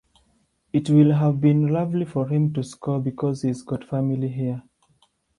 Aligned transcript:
It 0.73 0.89
will 0.89 1.11
have 1.13 1.39
been 1.39 1.67
lovely 1.67 2.05
for 2.05 2.27
him 2.27 2.53
to 2.53 2.63
score 2.63 2.99
because 2.99 3.43
he's 3.43 3.61
got 3.61 3.83
family 3.83 4.29
here. 4.29 4.63